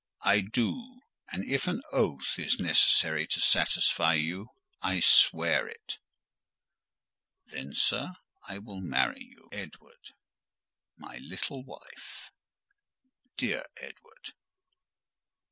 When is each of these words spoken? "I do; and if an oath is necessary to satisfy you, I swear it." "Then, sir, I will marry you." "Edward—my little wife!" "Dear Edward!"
"I 0.23 0.39
do; 0.41 1.01
and 1.31 1.45
if 1.47 1.67
an 1.67 1.83
oath 1.91 2.39
is 2.39 2.59
necessary 2.59 3.27
to 3.27 3.39
satisfy 3.39 4.15
you, 4.15 4.47
I 4.81 4.99
swear 4.99 5.67
it." 5.67 5.99
"Then, 7.45 7.75
sir, 7.75 8.15
I 8.47 8.57
will 8.57 8.81
marry 8.81 9.23
you." 9.23 9.47
"Edward—my 9.51 11.19
little 11.19 11.63
wife!" 11.63 12.31
"Dear 13.37 13.63
Edward!" 13.79 14.33